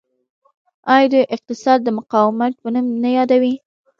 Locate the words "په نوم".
2.61-2.85